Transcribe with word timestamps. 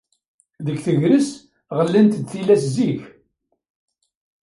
Deg 0.65 0.77
tegrest, 0.85 1.33
ɣellint-d 1.77 2.23
tillas 2.31 2.63
zik. 2.75 3.01